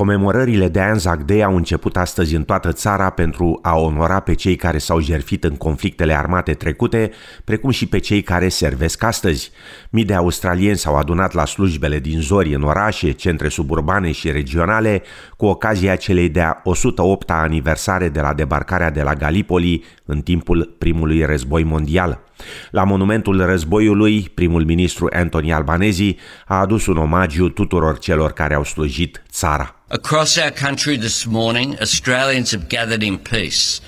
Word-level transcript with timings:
Comemorările 0.00 0.68
de 0.68 0.80
Anzac 0.80 1.22
Day 1.22 1.42
au 1.42 1.56
început 1.56 1.96
astăzi 1.96 2.34
în 2.34 2.44
toată 2.44 2.72
țara 2.72 3.10
pentru 3.10 3.58
a 3.62 3.76
onora 3.76 4.20
pe 4.20 4.34
cei 4.34 4.56
care 4.56 4.78
s-au 4.78 5.00
jertfit 5.00 5.44
în 5.44 5.56
conflictele 5.56 6.14
armate 6.16 6.54
trecute, 6.54 7.10
precum 7.44 7.70
și 7.70 7.86
pe 7.86 7.98
cei 7.98 8.22
care 8.22 8.48
servesc 8.48 9.02
astăzi. 9.02 9.50
Mii 9.90 10.04
de 10.04 10.14
australieni 10.14 10.76
s-au 10.76 10.96
adunat 10.96 11.32
la 11.32 11.44
slujbele 11.44 11.98
din 11.98 12.20
zori 12.20 12.54
în 12.54 12.62
orașe, 12.62 13.10
centre 13.10 13.48
suburbane 13.48 14.12
și 14.12 14.30
regionale, 14.30 15.02
cu 15.36 15.46
ocazia 15.46 15.96
celei 15.96 16.28
de-a 16.28 16.62
108-a 16.62 17.34
aniversare 17.34 18.08
de 18.08 18.20
la 18.20 18.34
debarcarea 18.34 18.90
de 18.90 19.02
la 19.02 19.14
Gallipoli 19.14 19.84
în 20.04 20.20
timpul 20.20 20.74
primului 20.78 21.24
război 21.24 21.64
mondial. 21.64 22.29
La 22.70 22.84
monumentul 22.84 23.44
războiului, 23.44 24.30
primul 24.34 24.64
ministru 24.64 25.08
Anthony 25.12 25.52
Albanese 25.52 26.16
a 26.46 26.54
adus 26.60 26.86
un 26.86 26.96
omagiu 26.96 27.48
tuturor 27.48 27.98
celor 27.98 28.32
care 28.32 28.54
au 28.54 28.64
slujit 28.64 29.22
țara. 29.30 29.74
Across 29.88 30.36
our 30.36 30.52
country 30.64 30.98
this 30.98 31.24
morning, 31.24 31.76
Australians 31.80 32.50
have 32.50 32.64
gathered 32.68 33.02
in 33.02 33.16
peace, 33.16 33.80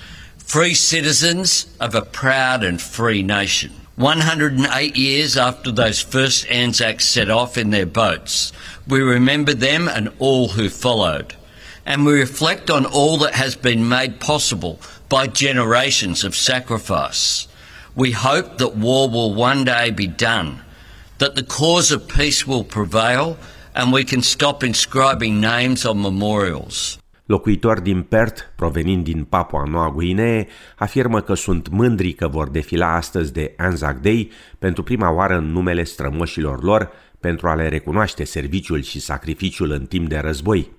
free 0.44 0.74
citizens 0.74 1.66
of 1.78 1.94
a 1.94 2.00
proud 2.00 2.62
and 2.62 2.80
free 2.80 3.22
nation. 3.22 3.70
108 3.94 4.96
years 4.96 5.36
after 5.36 5.70
those 5.70 6.00
first 6.00 6.46
Anzacs 6.50 7.04
set 7.04 7.30
off 7.30 7.56
in 7.56 7.70
their 7.70 7.86
boats, 7.86 8.52
we 8.88 9.00
remember 9.00 9.54
them 9.54 9.86
and 9.86 10.10
all 10.18 10.48
who 10.48 10.68
followed. 10.68 11.34
And 11.84 12.06
we 12.06 12.12
reflect 12.14 12.70
on 12.70 12.86
all 12.86 13.18
that 13.18 13.34
has 13.34 13.54
been 13.54 13.88
made 13.88 14.18
possible 14.18 14.80
by 15.08 15.26
generations 15.26 16.24
of 16.24 16.34
sacrifice. 16.34 17.46
We 17.94 18.12
hope 18.12 18.56
that 18.56 18.72
war 18.80 19.06
will 19.10 19.34
one 19.34 19.64
day 19.64 19.90
be 19.90 20.06
done, 20.06 20.64
that 21.18 21.34
the 21.34 21.44
cause 21.44 21.94
of 21.94 22.06
peace 22.06 22.46
will 22.46 22.64
prevail, 22.64 23.36
and 23.74 23.92
we 23.92 24.02
can 24.04 24.22
stop 24.22 24.62
inscribing 24.62 25.40
names 25.40 25.84
on 25.84 26.00
memorials. 26.00 26.98
Locuitori 27.26 27.82
din 27.82 28.02
Perth, 28.02 28.42
provenind 28.56 29.04
din 29.04 29.24
Papua 29.24 29.64
Noua 29.64 29.90
Guinee, 29.90 30.48
afirmă 30.76 31.20
că 31.20 31.34
sunt 31.34 31.68
mândri 31.68 32.12
că 32.12 32.28
vor 32.28 32.48
defila 32.48 32.94
astăzi 32.94 33.32
de 33.32 33.54
Anzac 33.56 34.00
Day 34.00 34.30
pentru 34.58 34.82
prima 34.82 35.10
oară 35.10 35.36
în 35.36 35.52
numele 35.52 35.84
strămoșilor 35.84 36.62
lor 36.62 36.90
pentru 37.20 37.48
a 37.48 37.54
le 37.54 37.68
recunoaște 37.68 38.24
serviciul 38.24 38.82
și 38.82 39.00
sacrificiul 39.00 39.70
în 39.70 39.86
timp 39.86 40.08
de 40.08 40.18
război. 40.18 40.70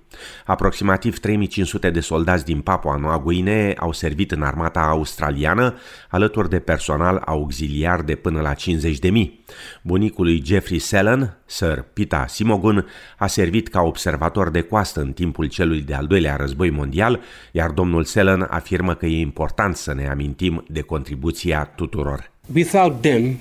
Aproximativ 0.46 1.18
3500 1.18 1.90
de 1.90 2.00
soldați 2.00 2.44
din 2.44 2.60
Papua 2.60 2.96
Noua 2.96 3.18
Guinee 3.18 3.74
au 3.78 3.92
servit 3.92 4.30
în 4.30 4.42
armata 4.42 4.80
australiană, 4.80 5.74
alături 6.10 6.48
de 6.48 6.58
personal 6.58 7.22
auxiliar 7.26 8.02
de 8.02 8.14
până 8.14 8.40
la 8.40 8.54
50 8.54 8.98
de 8.98 9.10
mii. 9.10 9.44
Bunicul 9.82 10.24
lui 10.24 10.42
Jeffrey 10.44 10.78
Sellen, 10.78 11.36
Sir 11.46 11.84
Pita 11.92 12.26
Simogun, 12.28 12.86
a 13.18 13.26
servit 13.26 13.68
ca 13.68 13.80
observator 13.80 14.50
de 14.50 14.60
coastă 14.60 15.00
în 15.00 15.12
timpul 15.12 15.46
celui 15.46 15.80
de-al 15.80 16.06
doilea 16.06 16.36
război 16.36 16.70
mondial, 16.70 17.20
iar 17.52 17.70
domnul 17.70 18.04
Sellen 18.04 18.46
afirmă 18.50 18.94
că 18.94 19.06
e 19.06 19.20
important 19.20 19.76
să 19.76 19.94
ne 19.94 20.08
amintim 20.08 20.64
de 20.68 20.80
contribuția 20.80 21.64
tuturor. 21.64 22.30
Without 22.54 23.00
them, 23.00 23.38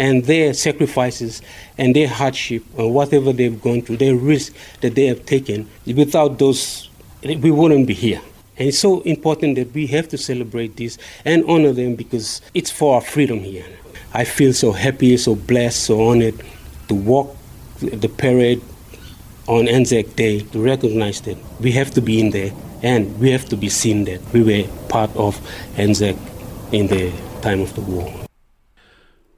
and 0.00 0.24
their 0.24 0.54
sacrifices 0.54 1.42
and 1.76 1.94
their 1.94 2.08
hardship 2.08 2.64
and 2.78 2.94
whatever 2.94 3.34
they've 3.34 3.60
gone 3.60 3.82
through, 3.82 3.98
their 3.98 4.16
risk 4.16 4.54
that 4.80 4.94
they 4.94 5.06
have 5.06 5.26
taken, 5.26 5.68
without 5.86 6.38
those, 6.38 6.88
we 7.22 7.50
wouldn't 7.50 7.86
be 7.86 7.92
here. 7.92 8.20
And 8.56 8.68
it's 8.68 8.78
so 8.78 9.02
important 9.02 9.56
that 9.56 9.72
we 9.74 9.86
have 9.88 10.08
to 10.08 10.18
celebrate 10.18 10.76
this 10.76 10.96
and 11.26 11.44
honor 11.44 11.72
them 11.72 11.96
because 11.96 12.40
it's 12.54 12.70
for 12.70 12.94
our 12.94 13.02
freedom 13.02 13.40
here. 13.40 13.66
I 14.14 14.24
feel 14.24 14.54
so 14.54 14.72
happy, 14.72 15.16
so 15.18 15.34
blessed, 15.34 15.84
so 15.84 16.08
honored 16.08 16.42
to 16.88 16.94
walk 16.94 17.36
the 17.80 18.08
parade 18.08 18.62
on 19.48 19.68
Anzac 19.68 20.16
Day 20.16 20.40
to 20.40 20.64
recognize 20.64 21.20
that 21.22 21.36
we 21.60 21.72
have 21.72 21.90
to 21.92 22.00
be 22.00 22.20
in 22.20 22.30
there 22.30 22.52
and 22.82 23.20
we 23.20 23.30
have 23.32 23.44
to 23.50 23.56
be 23.56 23.68
seen 23.68 24.04
that 24.04 24.20
we 24.32 24.42
were 24.42 24.66
part 24.88 25.14
of 25.14 25.38
Anzac 25.76 26.16
in 26.72 26.86
the 26.86 27.12
time 27.42 27.60
of 27.60 27.74
the 27.74 27.82
war. 27.82 28.29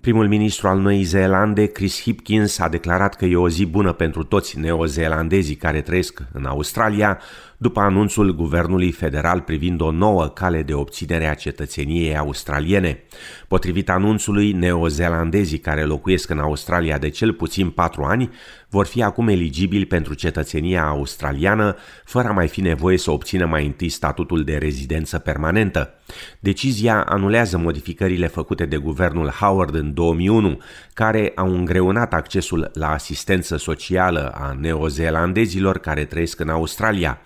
Primul 0.03 0.29
ministru 0.29 0.69
al 0.69 0.79
Noii 0.79 1.03
Zeelande, 1.03 1.67
Chris 1.67 2.01
Hipkins, 2.01 2.59
a 2.59 2.69
declarat 2.69 3.15
că 3.15 3.25
e 3.25 3.37
o 3.37 3.49
zi 3.49 3.67
bună 3.67 3.93
pentru 3.93 4.25
toți 4.25 4.59
neozeelandezii 4.59 5.55
care 5.55 5.81
trăiesc 5.81 6.23
în 6.33 6.45
Australia, 6.45 7.21
după 7.63 7.81
anunțul 7.81 8.35
guvernului 8.35 8.93
federal 8.93 9.41
privind 9.41 9.81
o 9.81 9.91
nouă 9.91 10.29
cale 10.29 10.63
de 10.63 10.75
obținere 10.75 11.29
a 11.29 11.35
cetățeniei 11.35 12.17
australiene. 12.17 13.03
Potrivit 13.49 13.91
anunțului, 13.91 14.53
neozeelandezii 14.53 15.59
care 15.59 15.83
locuiesc 15.83 16.31
în 16.31 16.39
Australia 16.39 16.99
de 16.99 17.09
cel 17.09 17.33
puțin 17.33 17.71
patru 17.71 18.03
ani 18.03 18.31
vor 18.69 18.87
fi 18.87 19.03
acum 19.03 19.29
eligibili 19.29 19.87
pentru 19.87 20.15
cetățenia 20.15 20.87
australiană, 20.87 21.77
fără 22.05 22.29
a 22.29 22.33
mai 22.33 22.49
fi 22.49 22.61
nevoie 22.61 22.99
să 22.99 23.11
obțină 23.11 23.47
mai 23.47 23.67
întâi 23.67 23.89
statutul 23.89 24.45
de 24.45 24.57
rezidență 24.57 25.19
permanentă. 25.19 25.95
Decizia 26.39 27.03
anulează 27.03 27.59
modificările 27.59 28.27
făcute 28.27 28.67
de 28.67 28.77
guvernul 28.77 29.29
Howard 29.29 29.75
în 29.75 29.95
2001, 29.95 30.59
care 30.95 31.33
au 31.35 31.55
îngreunat 31.55 32.15
accesul 32.15 32.71
la 32.75 32.91
asistență 32.91 33.57
socială 33.57 34.33
a 34.35 34.57
neozeelandezilor 34.61 35.79
care 35.79 36.05
trăiesc 36.05 36.41
în 36.41 36.49
Australia. 36.49 37.21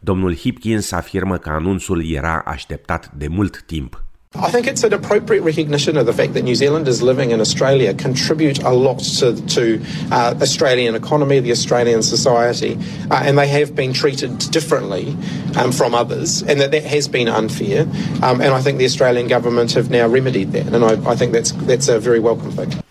Domnul 0.00 0.34
Hipkins 0.36 0.92
afirmă 0.92 1.38
că 1.38 1.48
anunțul 1.48 2.12
era 2.12 2.42
așteptat 2.46 3.12
de 3.16 3.28
mult 3.28 3.62
timp. 3.62 4.02
I 4.34 4.50
think 4.50 4.66
it's 4.66 4.82
an 4.82 4.94
appropriate 4.94 5.42
recognition 5.42 5.98
of 5.98 6.06
the 6.06 6.12
fact 6.14 6.32
that 6.34 6.42
New 6.42 6.54
Zealanders 6.54 7.02
living 7.02 7.32
in 7.32 7.40
Australia 7.40 7.92
contribute 7.92 8.62
a 8.62 8.72
lot 8.72 8.98
to, 9.18 9.36
to 9.48 9.84
uh, 10.10 10.34
Australian 10.40 10.94
economy, 10.94 11.40
the 11.40 11.50
Australian 11.50 12.02
society, 12.02 12.78
uh, 13.10 13.22
and 13.26 13.36
they 13.36 13.46
have 13.48 13.74
been 13.74 13.92
treated 13.92 14.38
differently 14.50 15.14
um, 15.58 15.70
from 15.70 15.94
others, 15.94 16.42
and 16.42 16.60
that 16.60 16.70
that 16.70 16.84
has 16.84 17.08
been 17.08 17.28
unfair. 17.28 17.82
Um, 18.22 18.40
and 18.40 18.54
I 18.54 18.62
think 18.62 18.78
the 18.78 18.86
Australian 18.86 19.28
government 19.28 19.72
have 19.72 19.90
now 19.90 20.08
remedied 20.08 20.52
that, 20.52 20.66
and 20.66 20.82
I, 20.82 21.10
I 21.10 21.14
think 21.14 21.32
that's 21.32 21.52
that's 21.66 21.88
a 21.88 22.00
very 22.00 22.18
welcome 22.18 22.52
thing. 22.52 22.81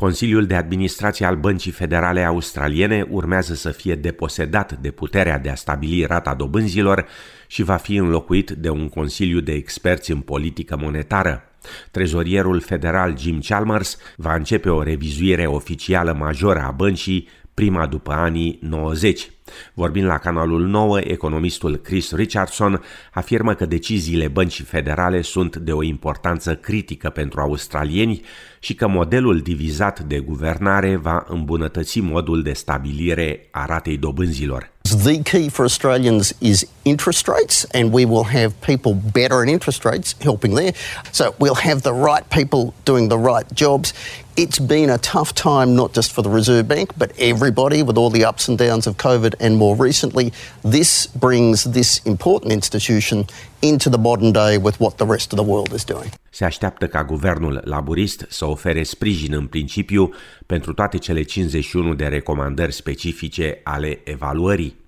Consiliul 0.00 0.46
de 0.46 0.54
Administrație 0.54 1.26
al 1.26 1.36
Băncii 1.36 1.70
Federale 1.70 2.24
Australiene 2.24 3.06
urmează 3.08 3.54
să 3.54 3.70
fie 3.70 3.94
deposedat 3.94 4.72
de 4.72 4.90
puterea 4.90 5.38
de 5.38 5.50
a 5.50 5.54
stabili 5.54 6.04
rata 6.04 6.34
dobânzilor 6.34 7.06
și 7.46 7.62
va 7.62 7.76
fi 7.76 7.96
înlocuit 7.96 8.50
de 8.50 8.68
un 8.68 8.88
Consiliu 8.88 9.40
de 9.40 9.52
Experți 9.52 10.10
în 10.10 10.20
Politică 10.20 10.76
Monetară. 10.80 11.42
Trezorierul 11.90 12.60
federal 12.60 13.18
Jim 13.18 13.40
Chalmers 13.40 13.98
va 14.16 14.34
începe 14.34 14.68
o 14.68 14.82
revizuire 14.82 15.46
oficială 15.46 16.12
majoră 16.12 16.60
a 16.60 16.70
băncii 16.70 17.28
prima 17.60 17.86
după 17.86 18.12
anii 18.12 18.58
90. 18.62 19.30
Vorbind 19.74 20.06
la 20.06 20.18
canalul 20.18 20.66
9, 20.66 20.98
economistul 20.98 21.76
Chris 21.76 22.12
Richardson 22.12 22.82
afirmă 23.12 23.54
că 23.54 23.66
deciziile 23.66 24.28
băncii 24.28 24.64
federale 24.64 25.22
sunt 25.22 25.56
de 25.56 25.72
o 25.72 25.82
importanță 25.82 26.54
critică 26.54 27.08
pentru 27.08 27.40
australieni 27.40 28.22
și 28.58 28.74
că 28.74 28.88
modelul 28.88 29.40
divizat 29.40 30.00
de 30.00 30.18
guvernare 30.18 30.96
va 30.96 31.24
îmbunătăți 31.28 31.98
modul 31.98 32.42
de 32.42 32.52
stabilire 32.52 33.48
a 33.50 33.64
ratei 33.64 33.96
dobânzilor. 33.96 34.70
The 34.82 35.22
key 35.22 35.48
for 35.48 35.64
Australians 35.64 36.34
is 36.38 36.66
interest 36.82 37.26
rates, 37.26 37.66
and 37.72 37.92
we 37.92 38.04
will 38.04 38.24
have 38.24 38.54
people 38.60 38.96
better 39.12 39.42
in 39.42 39.48
interest 39.48 39.84
rates 39.84 40.16
helping 40.20 40.54
there. 40.54 40.74
So 41.10 41.34
we'll 41.38 41.62
have 41.62 41.80
the 41.80 41.92
right 41.92 42.24
people 42.28 42.72
doing 42.84 43.08
the 43.08 43.18
right 43.18 43.46
jobs. 43.54 43.92
It's 44.42 44.58
been 44.58 44.88
a 44.88 44.96
tough 44.96 45.34
time, 45.34 45.76
not 45.76 45.92
just 45.92 46.12
for 46.12 46.22
the 46.22 46.30
Reserve 46.30 46.66
Bank, 46.66 46.92
but 46.96 47.10
everybody 47.18 47.82
with 47.82 47.98
all 47.98 48.08
the 48.08 48.24
ups 48.24 48.48
and 48.48 48.56
downs 48.56 48.86
of 48.86 48.96
COVID. 48.96 49.34
And 49.38 49.56
more 49.56 49.76
recently, 49.76 50.32
this 50.62 51.08
brings 51.08 51.64
this 51.64 52.00
important 52.04 52.50
institution 52.52 53.26
into 53.60 53.90
the 53.90 53.98
modern 53.98 54.32
day 54.32 54.56
with 54.56 54.80
what 54.80 54.96
the 54.96 55.04
rest 55.04 55.32
of 55.32 55.36
the 55.36 55.42
world 55.52 55.72
is 55.74 55.84
doing. 55.84 56.10
Se 56.30 56.44
așteaptă 56.44 56.86
ca 56.86 57.04
guvernul 57.04 57.60
laburist 57.64 58.26
să 58.28 58.44
ofere 58.44 58.82
sprijin 58.82 59.32
în 59.32 59.46
principiu 59.46 60.10
pentru 60.46 60.72
toate 60.72 60.98
cele 60.98 61.22
51 61.22 61.94
de 61.94 62.04
recomandări 62.04 62.72
specifice 62.72 63.60
ale 63.64 64.00
evaluării. 64.04 64.79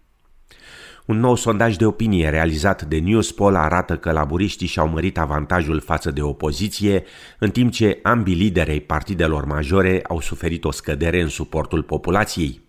Un 1.07 1.21
nou 1.21 1.35
sondaj 1.35 1.77
de 1.77 1.87
opinie 1.87 2.29
realizat 2.29 2.83
de 2.83 2.99
Newspoll 2.99 3.57
arată 3.57 3.97
că 3.97 4.13
laburiștii 4.13 4.67
și-au 4.67 4.89
mărit 4.89 5.19
avantajul 5.19 5.81
față 5.81 6.11
de 6.11 6.23
opoziție, 6.23 7.05
în 7.39 7.51
timp 7.51 7.73
ce 7.73 7.99
ambii 8.03 8.35
liderei 8.35 8.81
partidelor 8.81 9.45
majore 9.45 10.03
au 10.09 10.21
suferit 10.21 10.65
o 10.65 10.71
scădere 10.71 11.21
în 11.21 11.29
suportul 11.29 11.83
populației. 11.83 12.61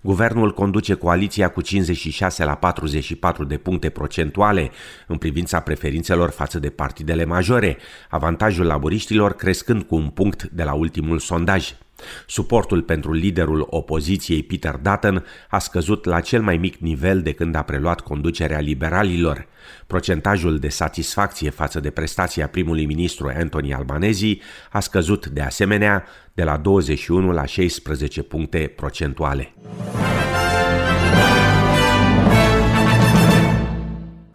Guvernul 0.00 0.52
conduce 0.52 0.94
coaliția 0.94 1.48
cu 1.48 1.60
56 1.60 2.44
la 2.44 2.54
44 2.54 3.44
de 3.44 3.56
puncte 3.56 3.88
procentuale 3.88 4.70
în 5.06 5.16
privința 5.16 5.60
preferințelor 5.60 6.30
față 6.30 6.58
de 6.58 6.70
partidele 6.70 7.24
majore, 7.24 7.76
avantajul 8.08 8.66
laburiștilor 8.66 9.32
crescând 9.32 9.82
cu 9.82 9.94
un 9.94 10.08
punct 10.08 10.42
de 10.42 10.62
la 10.62 10.72
ultimul 10.72 11.18
sondaj. 11.18 11.74
Suportul 12.26 12.82
pentru 12.82 13.12
liderul 13.12 13.66
opoziției 13.70 14.42
Peter 14.42 14.74
Dutton 14.74 15.24
a 15.48 15.58
scăzut 15.58 16.04
la 16.04 16.20
cel 16.20 16.42
mai 16.42 16.56
mic 16.56 16.76
nivel 16.76 17.22
de 17.22 17.32
când 17.32 17.54
a 17.54 17.62
preluat 17.62 18.00
conducerea 18.00 18.60
liberalilor. 18.60 19.46
Procentajul 19.86 20.58
de 20.58 20.68
satisfacție 20.68 21.50
față 21.50 21.80
de 21.80 21.90
prestația 21.90 22.48
primului 22.48 22.86
ministru 22.86 23.32
Anthony 23.36 23.74
Albanese 23.74 24.38
a 24.70 24.80
scăzut 24.80 25.26
de 25.26 25.40
asemenea 25.40 26.04
de 26.34 26.44
la 26.44 26.56
21 26.56 27.32
la 27.32 27.44
16 27.44 28.22
puncte 28.22 28.72
procentuale. 28.76 29.52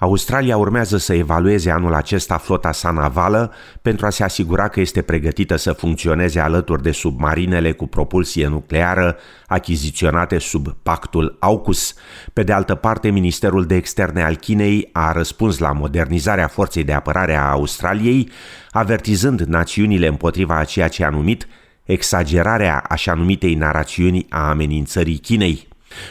Australia 0.04 0.58
urmează 0.58 0.98
să 0.98 1.14
evalueze 1.14 1.72
anul 1.72 1.94
acesta 1.94 2.38
flota 2.38 2.72
sa 2.72 2.92
navală 2.92 3.54
pentru 3.82 4.06
a 4.06 4.10
se 4.10 4.24
asigura 4.24 4.68
că 4.68 4.80
este 4.80 5.02
pregătită 5.02 5.56
să 5.56 5.72
funcționeze 5.72 6.40
alături 6.40 6.82
de 6.82 6.92
submarinele 6.92 7.72
cu 7.72 7.88
propulsie 7.88 8.48
nucleară 8.48 9.18
achiziționate 9.48 10.38
sub 10.38 10.76
pactul 10.84 11.38
AUKUS. 11.40 11.94
Pe 12.34 12.44
de 12.44 12.54
altă 12.54 12.76
parte, 12.76 13.10
Ministerul 13.10 13.66
de 13.66 13.76
Externe 13.76 14.24
al 14.24 14.36
Chinei 14.36 14.90
a 14.92 15.12
răspuns 15.12 15.58
la 15.58 15.72
modernizarea 15.72 16.48
forței 16.48 16.84
de 16.84 16.94
apărare 16.94 17.36
a 17.36 17.50
Australiei, 17.50 18.30
avertizând 18.72 19.42
națiunile 19.42 20.08
împotriva 20.08 20.58
a 20.58 20.64
ceea 20.64 20.88
ce 20.88 21.04
a 21.04 21.10
numit 21.10 21.48
exagerarea 21.84 22.84
așa 22.90 23.14
numitei 23.14 23.56
narațiuni 23.56 24.26
a 24.30 24.50
amenințării 24.50 25.18
Chinei. 25.18 25.70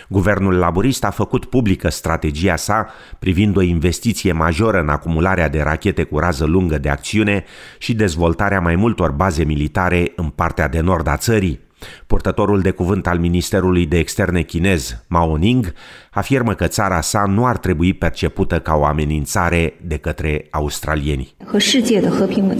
Guvernul 0.08 0.54
laborist 0.54 1.04
a 1.04 1.10
făcut 1.10 1.44
publică 1.44 1.88
strategia 1.88 2.56
sa 2.56 2.86
privind 3.18 3.56
o 3.56 3.62
investiție 3.62 4.32
majoră 4.32 4.80
în 4.80 4.88
acumularea 4.88 5.48
de 5.48 5.62
rachete 5.62 6.02
cu 6.02 6.18
rază 6.18 6.44
lungă 6.44 6.78
de 6.78 6.88
acțiune 6.88 7.44
și 7.78 7.94
dezvoltarea 7.94 8.60
mai 8.60 8.76
multor 8.76 9.10
baze 9.10 9.44
militare 9.44 10.12
în 10.16 10.28
partea 10.28 10.68
de 10.68 10.80
nord 10.80 11.06
a 11.06 11.16
țării. 11.16 11.69
Purtătorul 12.06 12.60
de 12.60 12.70
cuvânt 12.70 13.06
al 13.06 13.18
Ministerului 13.18 13.86
de 13.86 13.98
Externe 13.98 14.42
chinez, 14.42 14.96
Mao 15.06 15.36
Ning, 15.36 15.72
afirmă 16.10 16.54
că 16.54 16.66
țara 16.66 17.00
sa 17.00 17.24
nu 17.26 17.46
ar 17.46 17.56
trebui 17.56 17.92
percepută 17.92 18.58
ca 18.58 18.74
o 18.74 18.84
amenințare 18.84 19.74
de 19.86 19.96
către 19.96 20.46
australieni. 20.50 21.34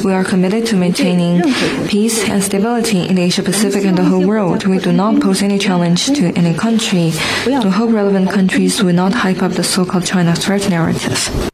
We 0.04 0.14
are 0.14 0.22
committed 0.30 0.68
to 0.70 0.76
maintaining 0.76 1.42
peace 1.86 2.30
and 2.32 2.42
stability 2.42 2.96
in 2.96 3.14
the 3.14 3.24
Asia 3.24 3.42
Pacific 3.42 3.84
and 3.84 3.96
the 3.98 4.08
whole 4.08 4.24
world. 4.24 4.64
We 4.64 4.78
do 4.78 4.90
not 4.90 5.18
pose 5.18 5.44
any 5.44 5.58
challenge 5.58 6.04
to 6.04 6.24
any 6.34 6.54
country. 6.54 7.12
The 7.44 7.78
whole 7.78 7.92
relevant 7.92 8.30
countries 8.30 8.80
will 8.80 8.94
not 8.94 9.12
hype 9.12 9.42
up 9.42 9.52
the 9.52 9.62
so-called 9.62 10.04
China 10.04 10.32
threat 10.34 10.68
narrative. 10.68 11.49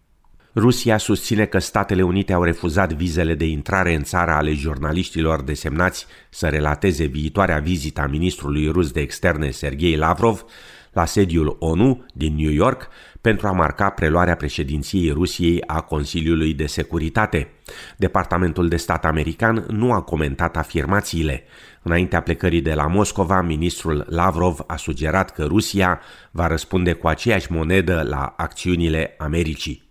Rusia 0.58 0.96
susține 0.96 1.44
că 1.44 1.58
Statele 1.58 2.02
Unite 2.02 2.32
au 2.32 2.42
refuzat 2.42 2.92
vizele 2.92 3.34
de 3.34 3.44
intrare 3.44 3.94
în 3.94 4.02
țara 4.02 4.36
ale 4.36 4.52
jurnaliștilor 4.52 5.42
desemnați 5.42 6.06
să 6.30 6.48
relateze 6.48 7.04
viitoarea 7.04 7.58
vizită 7.58 8.00
a 8.00 8.06
ministrului 8.06 8.68
rus 8.68 8.90
de 8.90 9.00
externe 9.00 9.50
Sergei 9.50 9.96
Lavrov 9.96 10.44
la 10.92 11.04
sediul 11.04 11.56
ONU 11.58 12.04
din 12.12 12.34
New 12.34 12.50
York 12.50 12.88
pentru 13.20 13.46
a 13.46 13.52
marca 13.52 13.90
preluarea 13.90 14.36
președinției 14.36 15.10
Rusiei 15.10 15.62
a 15.66 15.80
Consiliului 15.80 16.54
de 16.54 16.66
Securitate. 16.66 17.48
Departamentul 17.96 18.68
de 18.68 18.76
stat 18.76 19.04
american 19.04 19.64
nu 19.68 19.92
a 19.92 20.00
comentat 20.00 20.56
afirmațiile. 20.56 21.42
Înaintea 21.82 22.20
plecării 22.20 22.60
de 22.60 22.74
la 22.74 22.86
Moscova, 22.86 23.40
ministrul 23.40 24.06
Lavrov 24.08 24.60
a 24.66 24.76
sugerat 24.76 25.30
că 25.30 25.44
Rusia 25.44 26.00
va 26.30 26.46
răspunde 26.46 26.92
cu 26.92 27.08
aceeași 27.08 27.52
monedă 27.52 28.02
la 28.08 28.34
acțiunile 28.36 29.14
Americii. 29.18 29.85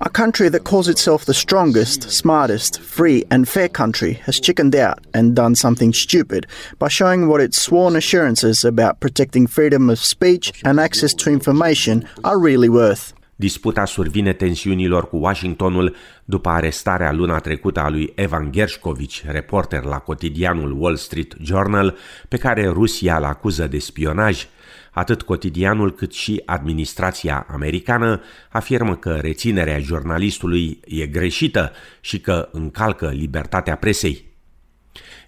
A 0.00 0.10
country 0.10 0.48
that 0.50 0.64
calls 0.64 0.88
itself 0.88 1.24
the 1.24 1.34
strongest, 1.34 2.10
smartest, 2.10 2.80
free, 2.80 3.24
and 3.30 3.48
fair 3.48 3.68
country 3.68 4.20
has 4.24 4.40
chickened 4.40 4.74
out 4.74 4.98
and 5.12 5.34
done 5.34 5.54
something 5.54 5.94
stupid 5.94 6.46
by 6.78 6.88
showing 6.88 7.28
what 7.28 7.40
its 7.40 7.62
sworn 7.62 7.96
assurances 7.96 8.64
about 8.64 9.00
protecting 9.00 9.46
freedom 9.46 9.88
of 9.88 9.98
speech 9.98 10.52
and 10.64 10.80
access 10.80 11.14
to 11.14 11.30
information 11.30 12.06
are 12.22 12.38
really 12.38 12.68
worth. 12.68 13.12
Disputa 13.36 13.84
survine 13.84 14.32
tensiunilor 14.32 15.08
cu 15.08 15.16
Washingtonul 15.16 15.96
după 16.24 16.48
arestarea 16.48 17.12
luna 17.12 17.38
trecută 17.38 17.80
a 17.80 17.88
lui 17.88 18.12
Evan 18.14 18.52
Gershkovich, 18.52 19.22
reporter 19.26 19.82
la 19.82 19.98
cotidianul 19.98 20.76
Wall 20.80 20.96
Street 20.96 21.36
Journal, 21.40 21.96
pe 22.28 22.36
care 22.36 22.68
Rusia 22.68 23.16
îl 23.16 23.24
acuză 23.24 23.66
de 23.66 23.78
spionaj, 23.78 24.46
Atât 24.94 25.22
cotidianul 25.22 25.92
cât 25.92 26.12
și 26.12 26.42
administrația 26.44 27.46
americană 27.50 28.20
afirmă 28.50 28.96
că 28.96 29.18
reținerea 29.20 29.78
jurnalistului 29.78 30.80
e 30.84 31.06
greșită 31.06 31.72
și 32.00 32.20
că 32.20 32.48
încalcă 32.52 33.08
libertatea 33.08 33.76
presei. 33.76 34.32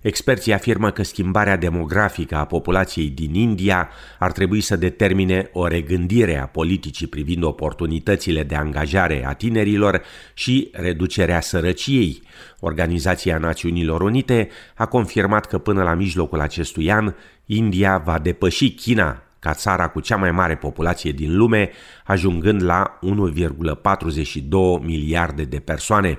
Experții 0.03 0.53
afirmă 0.53 0.91
că 0.91 1.03
schimbarea 1.03 1.57
demografică 1.57 2.37
a 2.37 2.45
populației 2.45 3.09
din 3.09 3.35
India 3.35 3.89
ar 4.19 4.33
trebui 4.33 4.61
să 4.61 4.77
determine 4.77 5.51
o 5.53 5.67
regândire 5.67 6.39
a 6.39 6.47
politicii 6.47 7.07
privind 7.07 7.43
oportunitățile 7.43 8.43
de 8.43 8.55
angajare 8.55 9.27
a 9.27 9.33
tinerilor 9.33 10.03
și 10.35 10.71
reducerea 10.73 11.41
sărăciei. 11.41 12.23
Organizația 12.61 13.39
Națiunilor 13.39 14.01
Unite 14.01 14.49
a 14.75 14.87
confirmat 14.87 15.47
că 15.47 15.59
până 15.59 15.83
la 15.83 15.95
mijlocul 15.95 16.41
acestui 16.41 16.93
an, 16.93 17.15
India 17.47 17.99
va 17.99 18.19
depăși 18.19 18.71
China 18.75 19.26
ca 19.47 19.55
țara 19.55 19.89
cu 19.89 20.01
cea 20.01 20.17
mai 20.17 20.31
mare 20.31 20.57
populație 20.57 21.11
din 21.11 21.37
lume, 21.37 21.71
ajungând 22.05 22.63
la 22.63 22.99
1,42 23.03 24.41
miliarde 24.81 25.45
de 25.45 25.59
persoane. 25.59 26.19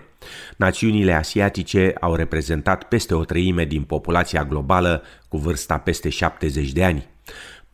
Națiunile 0.58 1.14
asiatice 1.14 1.94
au 2.00 2.16
reprezentat 2.16 2.84
peste 2.84 3.14
o 3.16 3.24
treime 3.24 3.66
din 3.66 3.82
populația 3.82 4.44
globală 4.44 5.04
cu 5.28 5.38
vârsta 5.38 5.78
peste 5.78 6.10
70 6.10 6.72
de 6.72 6.84
ani. 6.84 7.08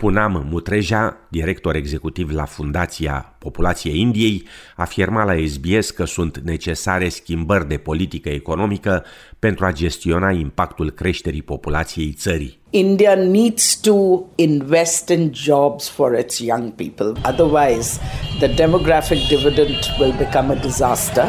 Punam 0.04 0.46
Mutreja, 0.50 1.18
director 1.30 1.76
executiv 1.76 2.30
la 2.30 2.46
Fundația 2.46 3.36
Populației 3.38 4.00
Indiei, 4.00 4.44
afirma 4.76 5.24
la 5.24 5.34
SBS 5.48 5.90
că 5.90 6.06
sunt 6.06 6.38
necesare 6.38 7.10
schimbări 7.10 7.68
de 7.68 7.78
politică 7.78 8.30
economică 8.30 9.04
pentru 9.40 9.66
a 9.66 9.72
gestiona 9.72 10.32
impactul 10.32 10.92
creșterii 10.92 11.42
populației 11.42 12.12
țării. 12.12 12.60
India 12.70 13.16
needs 13.16 13.76
to 13.76 13.96
invest 14.36 15.10
in 15.10 15.32
jobs 15.34 15.90
for 15.90 16.18
its 16.20 16.40
young 16.40 16.72
people. 16.72 17.22
Otherwise, 17.32 18.00
the 18.40 18.66
demographic 18.66 19.28
dividend 19.28 19.78
will 20.00 20.14
become 20.18 20.54
a 20.54 20.56
disaster 20.62 21.26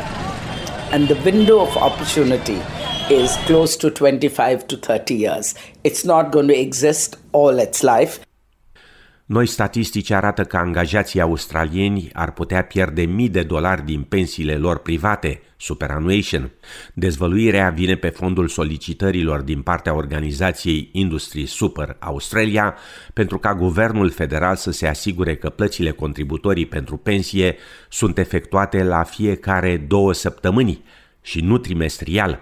and 0.93 1.07
the 1.07 1.31
window 1.31 1.61
of 1.61 1.77
opportunity 1.77 2.59
is 3.23 3.31
close 3.47 3.77
to 3.77 3.89
25 3.89 4.63
to 4.67 4.77
30 4.77 5.15
years. 5.15 5.55
It's 5.83 6.05
not 6.05 6.31
going 6.31 6.49
to 6.49 6.61
exist 6.61 7.17
all 7.33 7.59
its 7.59 7.83
life. 7.83 8.19
Noi 9.27 9.47
statistici 9.47 10.11
arată 10.11 10.45
că 10.45 10.57
angajații 10.57 11.21
australieni 11.21 12.11
ar 12.13 12.33
putea 12.33 12.63
pierde 12.63 13.03
mii 13.03 13.29
de 13.29 13.43
dolari 13.43 13.85
din 13.85 14.03
pensiile 14.03 14.57
lor 14.57 14.79
private, 14.79 15.41
superannuation. 15.57 16.51
Dezvăluirea 16.95 17.71
vine 17.71 17.95
pe 17.95 18.09
fondul 18.09 18.49
solicitărilor 18.49 19.41
din 19.41 19.63
partea 19.63 19.95
organizației 19.95 20.89
Industry 20.93 21.47
Super 21.47 21.97
Australia 21.99 22.75
pentru 23.13 23.39
ca 23.39 23.55
guvernul 23.55 24.11
federal 24.11 24.57
să 24.57 24.71
se 24.71 24.87
asigure 24.87 25.37
că 25.37 25.51
plățile 25.51 25.91
contributorii 25.91 26.67
pentru 26.67 26.97
pensie 26.97 27.57
sunt 27.89 28.19
efectuate 28.19 28.83
la 28.83 29.03
fiecare 29.03 29.77
două 29.77 30.13
săptămâni 30.13 30.85
și 31.23 31.41
nu 31.41 31.59
trimestrial. 31.59 32.41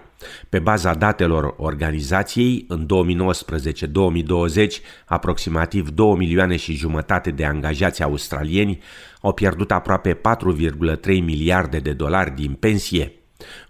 Pe 0.49 0.59
baza 0.59 0.93
datelor 0.93 1.53
organizației, 1.57 2.65
în 2.67 2.85
2019-2020, 2.85 4.67
aproximativ 5.05 5.89
2 5.89 6.15
milioane 6.17 6.55
și 6.55 6.73
jumătate 6.73 7.31
de 7.31 7.45
angajați 7.45 8.03
australieni 8.03 8.81
au 9.21 9.33
pierdut 9.33 9.71
aproape 9.71 10.13
4,3 10.13 10.19
miliarde 11.05 11.79
de 11.79 11.93
dolari 11.93 12.35
din 12.35 12.53
pensie. 12.53 13.11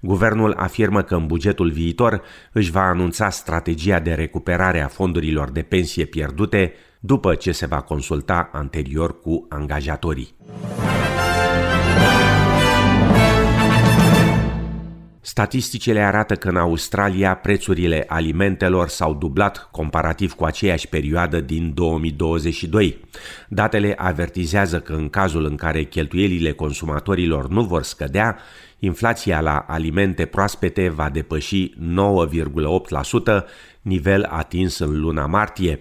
Guvernul 0.01 0.53
afirmă 0.57 1.01
că 1.01 1.15
în 1.15 1.25
bugetul 1.25 1.71
viitor 1.71 2.21
își 2.51 2.71
va 2.71 2.81
anunța 2.81 3.29
strategia 3.29 3.99
de 3.99 4.13
recuperare 4.13 4.81
a 4.81 4.87
fondurilor 4.87 5.51
de 5.51 5.61
pensie 5.61 6.05
pierdute 6.05 6.73
după 6.99 7.35
ce 7.35 7.51
se 7.51 7.65
va 7.65 7.81
consulta 7.81 8.49
anterior 8.53 9.19
cu 9.19 9.45
angajatorii. 9.49 10.35
Statisticile 15.35 15.99
arată 15.99 16.35
că 16.35 16.49
în 16.49 16.55
Australia 16.55 17.35
prețurile 17.35 18.03
alimentelor 18.07 18.87
s-au 18.87 19.13
dublat 19.13 19.67
comparativ 19.71 20.33
cu 20.33 20.43
aceeași 20.43 20.87
perioadă 20.87 21.39
din 21.39 21.73
2022. 21.73 22.99
Datele 23.47 23.95
avertizează 23.97 24.79
că 24.79 24.93
în 24.93 25.09
cazul 25.09 25.45
în 25.45 25.55
care 25.55 25.83
cheltuielile 25.83 26.51
consumatorilor 26.51 27.49
nu 27.49 27.63
vor 27.63 27.83
scădea, 27.83 28.37
inflația 28.79 29.41
la 29.41 29.65
alimente 29.67 30.25
proaspete 30.25 30.89
va 30.89 31.09
depăși 31.09 31.69
9,8%, 31.69 31.75
nivel 33.81 34.27
atins 34.29 34.79
în 34.79 34.99
luna 34.99 35.25
martie. 35.25 35.79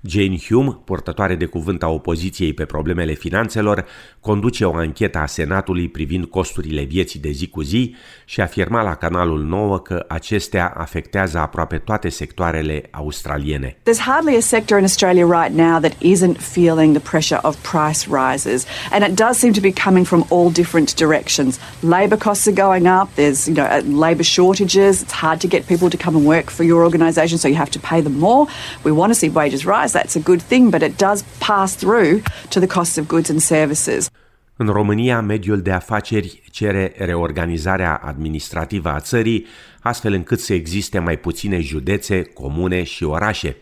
Jane 0.00 0.36
Hume, 0.48 0.78
purtătoare 0.84 1.34
de 1.34 1.44
cuvânt 1.44 1.82
a 1.82 1.88
opoziției 1.88 2.52
pe 2.52 2.64
problemele 2.64 3.12
finanțelor, 3.12 3.84
conduce 4.20 4.64
o 4.64 4.74
anchetă 4.74 5.18
a 5.18 5.26
Senatului 5.26 5.88
privind 5.88 6.24
costurile 6.24 6.82
vieții 6.82 7.20
de 7.20 7.30
zi 7.30 7.48
cu 7.48 7.62
zi 7.62 7.94
și 8.24 8.40
afirma 8.40 8.82
la 8.82 8.94
canalul 8.94 9.42
9 9.42 9.78
că 9.78 10.04
acestea 10.08 10.72
afectează 10.76 11.38
aproape 11.38 11.78
toate 11.78 12.08
sectoarele 12.08 12.82
australiene. 12.90 13.76
There's 13.82 14.04
hardly 14.06 14.36
a 14.36 14.40
sector 14.40 14.78
in 14.78 14.84
Australia 14.84 15.26
right 15.26 15.56
now 15.56 15.78
that 15.80 15.92
isn't 16.02 16.36
feeling 16.38 16.96
the 16.96 17.10
pressure 17.10 17.38
of 17.42 17.56
price 17.56 18.06
rises 18.10 18.66
and 18.90 19.04
it 19.04 19.14
does 19.14 19.36
seem 19.38 19.52
to 19.52 19.60
be 19.60 19.72
coming 19.72 20.06
from 20.06 20.26
all 20.28 20.50
different 20.52 20.94
directions. 20.94 21.58
Labor 21.80 22.16
costs 22.16 22.46
are 22.46 22.62
going 22.62 22.86
up, 22.86 23.08
there's 23.14 23.48
you 23.48 23.54
know 23.54 23.80
labor 24.06 24.24
shortages, 24.24 25.02
it's 25.02 25.12
hard 25.12 25.40
to 25.40 25.48
get 25.48 25.66
people 25.66 25.88
to 25.90 25.96
come 26.04 26.16
and 26.16 26.26
work 26.26 26.50
for 26.50 26.64
your 26.64 26.82
organisation 26.82 27.38
so 27.38 27.48
you 27.48 27.56
have 27.56 27.70
to 27.70 27.78
pay 27.78 28.00
them 28.00 28.18
more. 28.18 28.46
We 28.84 28.92
want 28.92 29.10
to 29.12 29.18
see 29.22 29.28
wages 29.28 29.63
rise, 29.66 29.98
that's 29.98 30.16
a 30.16 30.22
good 30.24 30.42
thing, 30.42 30.70
but 30.70 30.82
it 30.82 30.96
does 30.96 31.24
pass 31.38 31.76
through 31.76 32.22
to 32.48 32.58
the 32.60 32.66
costs 32.66 32.96
of 32.96 33.06
goods 33.06 33.30
and 33.30 33.40
services. 33.40 34.10
În 34.56 34.66
România, 34.66 35.20
mediul 35.20 35.60
de 35.60 35.70
afaceri 35.70 36.42
cere 36.50 36.94
reorganizarea 36.98 38.00
administrativă 38.04 38.88
a 38.88 39.00
țării, 39.00 39.46
astfel 39.82 40.12
încât 40.12 40.38
să 40.38 40.54
existe 40.54 40.98
mai 40.98 41.16
puține 41.16 41.60
județe, 41.60 42.22
comune 42.22 42.82
și 42.82 43.04
orașe. 43.04 43.56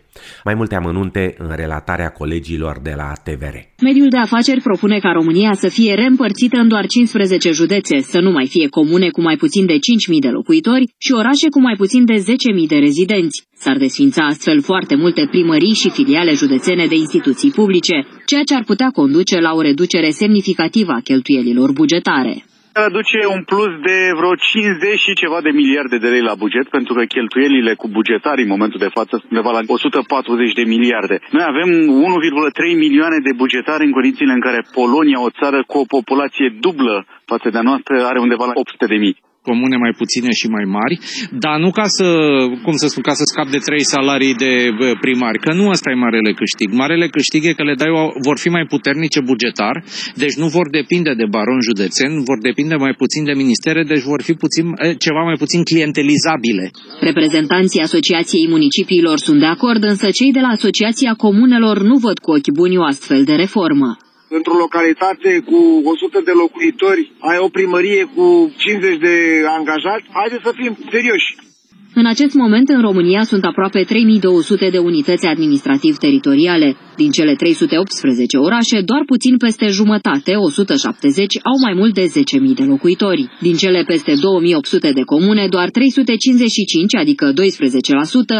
Mai 0.44 0.54
multe 0.54 0.74
amănunte 0.74 1.34
în 1.38 1.52
relatarea 1.56 2.08
colegilor 2.08 2.78
de 2.82 2.94
la 2.96 3.12
TVR. 3.24 3.56
Mediul 3.82 4.08
de 4.08 4.16
afaceri 4.16 4.60
propune 4.60 4.98
ca 4.98 5.12
România 5.12 5.54
să 5.54 5.68
fie 5.68 5.94
reîmpărțită 5.94 6.56
în 6.58 6.68
doar 6.68 6.86
15 6.86 7.50
județe, 7.50 8.00
să 8.00 8.20
nu 8.20 8.30
mai 8.30 8.46
fie 8.46 8.68
comune 8.68 9.08
cu 9.10 9.20
mai 9.20 9.36
puțin 9.36 9.66
de 9.66 9.74
5.000 9.74 9.78
de 10.20 10.28
locuitori 10.28 10.94
și 10.98 11.12
orașe 11.12 11.48
cu 11.48 11.60
mai 11.60 11.74
puțin 11.76 12.04
de 12.04 12.14
10.000 12.14 12.24
de 12.68 12.76
rezidenți. 12.76 13.42
S-ar 13.64 13.78
desfința 13.86 14.22
astfel 14.32 14.58
foarte 14.70 14.94
multe 15.02 15.22
primării 15.34 15.80
și 15.82 15.90
filiale 15.98 16.32
județene 16.42 16.86
de 16.86 16.96
instituții 17.04 17.56
publice, 17.60 17.96
ceea 18.30 18.44
ce 18.48 18.54
ar 18.54 18.64
putea 18.70 18.90
conduce 19.00 19.36
la 19.46 19.52
o 19.58 19.60
reducere 19.68 20.10
semnificativă 20.10 20.92
a 20.92 21.06
cheltuielilor 21.08 21.72
bugetare 21.72 22.34
aduce 22.72 23.18
un 23.34 23.42
plus 23.52 23.72
de 23.88 23.98
vreo 24.18 24.34
50 24.34 24.98
și 25.04 25.20
ceva 25.22 25.38
de 25.46 25.56
miliarde 25.60 25.96
de 26.04 26.08
lei 26.14 26.24
la 26.30 26.34
buget, 26.42 26.66
pentru 26.76 26.92
că 26.94 27.02
cheltuielile 27.04 27.72
cu 27.74 27.88
bugetari 27.88 28.42
în 28.42 28.54
momentul 28.54 28.80
de 28.84 28.94
față 28.96 29.12
sunt 29.16 29.30
undeva 29.30 29.50
la 29.56 29.62
140 29.66 30.52
de 30.60 30.64
miliarde. 30.74 31.16
Noi 31.36 31.44
avem 31.52 31.68
1,3 31.68 32.76
milioane 32.84 33.18
de 33.26 33.32
bugetari 33.42 33.84
în 33.84 33.92
condițiile 33.98 34.32
în 34.32 34.40
care 34.46 34.66
Polonia, 34.78 35.20
o 35.20 35.34
țară 35.40 35.58
cu 35.66 35.78
o 35.78 35.90
populație 35.96 36.48
dublă 36.60 36.94
față 37.24 37.46
de 37.50 37.58
a 37.58 37.68
noastră, 37.70 37.94
are 38.10 38.18
undeva 38.26 38.44
la 38.46 38.52
800 38.54 38.86
de 38.92 38.98
mii 39.04 39.16
comune 39.48 39.76
mai 39.84 39.92
puține 40.00 40.30
și 40.40 40.46
mai 40.56 40.64
mari, 40.78 40.94
dar 41.44 41.56
nu 41.64 41.70
ca 41.78 41.86
să, 41.96 42.06
cum 42.64 42.74
să 42.82 42.86
spun, 42.86 43.02
ca 43.02 43.14
să 43.20 43.24
scap 43.32 43.48
de 43.54 43.60
trei 43.68 43.84
salarii 43.94 44.34
de 44.44 44.52
primari, 45.04 45.38
că 45.44 45.52
nu 45.52 45.64
ăsta 45.74 45.90
e 45.90 46.04
marele 46.06 46.32
câștig. 46.40 46.68
Marele 46.82 47.08
câștig 47.16 47.42
e 47.44 47.58
că 47.58 47.64
le 47.68 47.74
dai, 47.74 47.90
vor 48.28 48.36
fi 48.38 48.48
mai 48.48 48.64
puternice 48.74 49.20
bugetar, 49.20 49.84
deci 50.22 50.34
nu 50.42 50.46
vor 50.56 50.66
depinde 50.78 51.12
de 51.20 51.26
baron 51.34 51.60
județen, 51.68 52.10
vor 52.28 52.38
depinde 52.48 52.74
mai 52.74 52.94
puțin 53.02 53.22
de 53.24 53.34
ministere, 53.42 53.80
deci 53.92 54.04
vor 54.12 54.20
fi 54.22 54.34
puțin, 54.42 54.64
ceva 54.98 55.22
mai 55.28 55.36
puțin 55.42 55.60
clientelizabile. 55.70 56.70
Reprezentanții 57.00 57.80
Asociației 57.80 58.48
Municipiilor 58.48 59.18
sunt 59.18 59.38
de 59.40 59.50
acord, 59.56 59.82
însă 59.82 60.06
cei 60.10 60.32
de 60.32 60.40
la 60.40 60.48
Asociația 60.48 61.12
Comunelor 61.14 61.76
nu 61.82 61.96
văd 61.96 62.18
cu 62.18 62.30
ochi 62.30 62.52
buni 62.58 62.76
o 62.76 62.84
astfel 62.84 63.24
de 63.24 63.34
reformă 63.34 63.96
într-o 64.38 64.56
localitate 64.64 65.30
cu 65.50 65.58
100 65.84 66.20
de 66.28 66.34
locuitori, 66.42 67.02
ai 67.30 67.38
o 67.46 67.48
primărie 67.48 68.02
cu 68.14 68.26
50 68.56 68.98
de 69.06 69.14
angajați, 69.58 70.06
haideți 70.18 70.46
să 70.46 70.52
fim 70.60 70.72
serioși. 70.94 71.30
În 71.94 72.06
acest 72.06 72.34
moment, 72.34 72.68
în 72.68 72.80
România 72.80 73.22
sunt 73.22 73.44
aproape 73.44 73.82
3200 73.82 74.68
de 74.70 74.78
unități 74.78 75.26
administrativ-teritoriale. 75.26 76.76
Din 76.96 77.10
cele 77.10 77.34
318 77.34 78.36
orașe, 78.36 78.80
doar 78.80 79.02
puțin 79.06 79.36
peste 79.36 79.66
jumătate, 79.66 80.32
170, 80.34 81.38
au 81.42 81.56
mai 81.62 81.74
mult 81.74 81.94
de 81.94 82.06
10.000 82.06 82.54
de 82.54 82.64
locuitori. 82.64 83.28
Din 83.40 83.54
cele 83.54 83.82
peste 83.86 84.14
2800 84.20 84.92
de 84.92 85.02
comune, 85.02 85.46
doar 85.48 85.70
355, 85.70 86.94
adică 86.94 87.32
12%, 87.32 87.34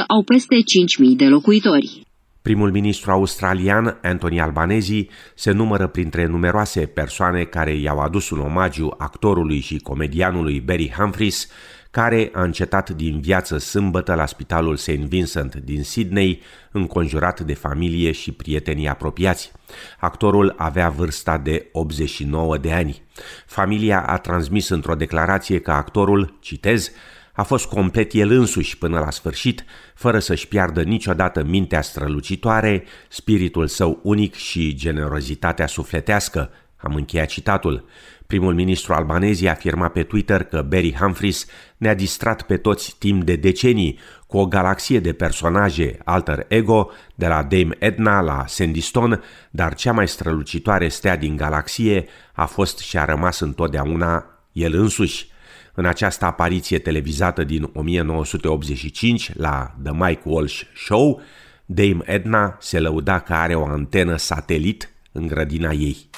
au 0.07 0.23
peste 0.23 0.57
5.000 0.57 1.17
de 1.17 1.27
locuitori. 1.27 2.01
Primul 2.43 2.71
ministru 2.71 3.11
australian, 3.11 3.99
Anthony 4.03 4.41
Albanese, 4.41 5.07
se 5.35 5.51
numără 5.51 5.87
printre 5.87 6.27
numeroase 6.27 6.87
persoane 6.87 7.45
care 7.45 7.75
i-au 7.75 7.99
adus 7.99 8.31
un 8.31 8.41
omagiu 8.41 8.95
actorului 8.99 9.61
și 9.61 9.79
comedianului 9.79 10.61
Barry 10.61 10.93
Humphries, 10.97 11.49
care 11.91 12.31
a 12.33 12.43
încetat 12.43 12.91
din 12.91 13.21
viață 13.21 13.59
sâmbătă 13.59 14.15
la 14.15 14.27
spitalul 14.27 14.77
St. 14.77 14.91
Vincent 14.91 15.55
din 15.55 15.83
Sydney, 15.83 16.41
înconjurat 16.71 17.41
de 17.41 17.55
familie 17.55 18.13
și 18.13 18.33
prietenii 18.33 18.89
apropiați. 18.89 19.53
Actorul 19.99 20.55
avea 20.57 20.89
vârsta 20.89 21.39
de 21.39 21.69
89 21.73 22.59
de 22.59 22.73
ani. 22.73 23.03
Familia 23.47 24.01
a 24.01 24.17
transmis 24.19 24.69
într-o 24.69 24.95
declarație 24.95 25.59
că 25.59 25.71
actorul, 25.71 26.39
citez, 26.41 26.93
a 27.33 27.43
fost 27.43 27.67
complet 27.67 28.12
el 28.12 28.31
însuși 28.31 28.79
până 28.79 28.99
la 28.99 29.11
sfârșit, 29.11 29.65
fără 29.95 30.19
să-și 30.19 30.49
piardă 30.49 30.83
niciodată 30.83 31.43
mintea 31.43 31.83
strălucitoare, 31.83 32.85
spiritul 33.09 33.67
său 33.67 34.01
unic 34.03 34.35
și 34.35 34.75
generozitatea 34.75 35.67
sufletească, 35.67 36.51
am 36.77 36.95
încheiat 36.95 37.29
citatul. 37.29 37.85
Primul 38.27 38.55
ministru 38.55 38.93
albanez 38.93 39.43
a 39.43 39.51
afirmat 39.51 39.93
pe 39.93 40.03
Twitter 40.03 40.43
că 40.43 40.62
Barry 40.62 40.95
Humphries 40.95 41.47
ne-a 41.77 41.95
distrat 41.95 42.43
pe 42.43 42.57
toți 42.57 42.97
timp 42.99 43.25
de 43.25 43.37
decenii 43.37 43.99
cu 44.27 44.39
o 44.39 44.47
galaxie 44.47 45.01
de 45.01 45.12
personaje 45.12 45.99
alter 46.05 46.45
ego, 46.49 46.91
de 47.15 47.27
la 47.27 47.43
Dame 47.43 47.77
Edna 47.79 48.21
la 48.21 48.45
Sandy 48.47 48.81
Stone, 48.81 49.21
dar 49.51 49.75
cea 49.75 49.93
mai 49.93 50.09
strălucitoare 50.09 50.89
stea 50.89 51.17
din 51.17 51.37
galaxie 51.37 52.07
a 52.33 52.45
fost 52.45 52.79
și 52.79 52.99
a 52.99 53.05
rămas 53.05 53.41
întotdeauna 53.41 54.27
el 54.53 54.75
însuși. 54.75 55.32
În 55.75 55.85
această 55.87 56.25
apariție 56.25 56.79
televizată 56.79 57.45
din 57.45 57.71
1985 57.75 59.31
la 59.37 59.71
The 59.83 59.93
Mike 59.93 60.21
Walsh 60.25 60.61
Show, 60.85 61.21
Dame 61.67 61.99
Edna 62.05 62.57
se 62.61 62.79
lăuda 62.79 63.19
că 63.19 63.33
are 63.35 63.55
o 63.55 63.67
antenă 63.67 64.17
satelit 64.17 64.88
în 65.12 65.26
grădina 65.26 65.71
ei. 65.71 66.09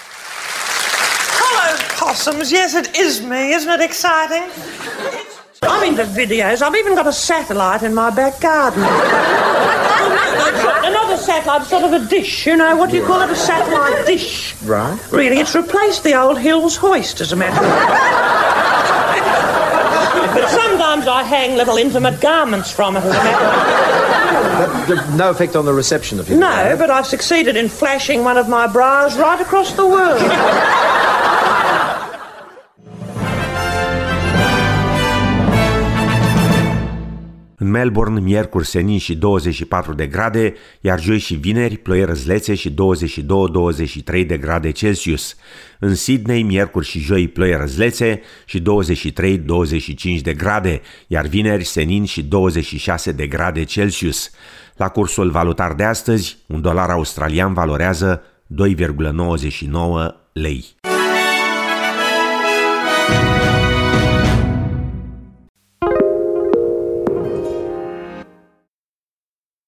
Hello, 1.39 1.77
possums. 1.99 2.51
Yes, 2.51 2.73
it 2.73 2.91
is 3.07 3.21
me. 3.21 3.37
Isn't 3.37 3.75
it 3.75 3.81
exciting? 3.81 4.47
I'm 5.63 5.85
into 5.89 6.05
videos. 6.05 6.61
I've 6.61 6.75
even 6.75 6.95
got 6.95 7.07
a 7.07 7.13
satellite 7.13 7.83
in 7.87 7.95
my 7.95 8.11
back 8.15 8.41
garden. 8.41 8.83
Another 10.85 11.17
satellite, 11.17 11.65
sort 11.67 11.85
of 11.85 11.93
a 11.93 11.99
dish. 11.99 12.47
You 12.47 12.57
know, 12.57 12.77
what 12.77 12.91
do 12.91 12.97
you 12.97 13.07
call 13.07 13.23
it? 13.23 13.31
A 13.31 13.37
satellite 13.37 14.07
dish. 14.07 14.55
Right. 14.67 14.99
Really, 15.11 15.39
it's 15.39 15.55
replaced 15.55 16.03
the 16.03 16.15
old 16.23 16.39
Hills 16.39 16.77
hoist, 16.77 17.21
as 17.21 17.33
a 17.33 17.37
matter 17.37 17.65
of 17.65 17.73
fact. 17.73 18.74
But 20.35 20.49
sometimes 20.51 21.07
I 21.07 21.23
hang 21.23 21.57
little 21.57 21.77
intimate 21.77 22.21
garments 22.21 22.71
from 22.71 22.97
it 22.97 23.05
No 25.17 25.31
effect 25.31 25.57
on 25.57 25.65
the 25.65 25.73
reception 25.73 26.21
of 26.21 26.29
you. 26.29 26.37
No, 26.37 26.77
but 26.79 26.91
I've 26.91 27.07
succeeded 27.07 27.57
in 27.57 27.69
flashing 27.69 28.25
one 28.25 28.37
of 28.37 28.49
my 28.49 28.67
bras 28.67 29.17
right 29.17 29.41
across 29.41 29.73
the 29.73 29.87
world. 29.87 30.21
În 37.65 37.71
Melbourne, 37.71 38.21
miercuri 38.21 38.67
senin 38.67 38.99
și 38.99 39.17
24 39.17 39.95
de 39.95 40.07
grade, 40.07 40.55
iar 40.81 41.01
joi 41.01 41.19
și 41.19 41.35
vineri 41.35 41.77
ploi 41.77 42.05
răzlețe 42.05 42.55
și 42.55 42.71
22-23 42.71 44.27
de 44.27 44.37
grade 44.37 44.71
Celsius. 44.71 45.37
În 45.79 45.95
Sydney, 45.95 46.43
miercuri 46.43 46.87
și 46.87 46.99
joi 46.99 47.29
ploi 47.29 47.57
răzlețe 47.57 48.21
și 48.45 48.63
23-25 48.63 50.21
de 50.23 50.35
grade, 50.35 50.81
iar 51.07 51.27
vineri 51.27 51.65
senin 51.65 52.05
și 52.05 52.23
26 52.23 53.13
de 53.13 53.27
grade 53.27 53.65
Celsius. 53.65 54.31
La 54.77 54.89
cursul 54.89 55.31
valutar 55.31 55.73
de 55.73 55.85
astăzi, 55.85 56.37
un 56.47 56.61
dolar 56.61 56.91
australian 56.91 57.53
valorează 57.53 58.23
2,99 58.47 60.15
lei. 60.33 60.65